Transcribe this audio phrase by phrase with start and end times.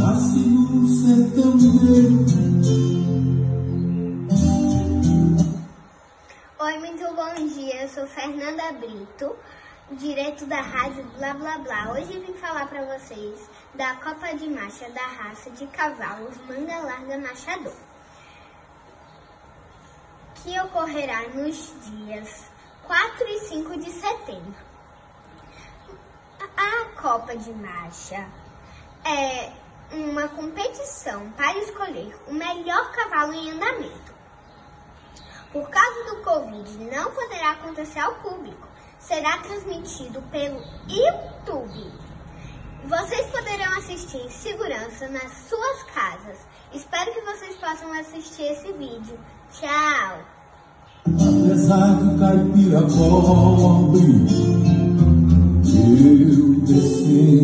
[0.00, 1.52] sertão.
[6.58, 7.82] Oi, muito bom dia.
[7.82, 9.36] Eu sou Fernanda Brito,
[9.92, 11.92] direto da rádio Blá Blá Blá.
[11.92, 13.40] Hoje vim falar para vocês
[13.74, 17.76] da Copa de Marcha da raça de cavalos Manga Larga Machador,
[20.36, 22.44] que ocorrerá nos dias
[22.84, 24.70] 4 e 5 de setembro.
[26.56, 28.26] A Copa de Marcha
[29.04, 29.52] é
[29.92, 34.14] uma competição para escolher o melhor cavalo em andamento.
[35.52, 38.68] Por causa do Covid, não poderá acontecer ao público.
[38.98, 41.92] Será transmitido pelo YouTube.
[42.84, 46.38] Vocês poderão assistir em segurança nas suas casas.
[46.72, 49.18] Espero que vocês possam assistir esse vídeo.
[49.52, 50.20] Tchau!
[51.06, 54.00] Apesar do caipira pobre,
[55.74, 57.39] eu.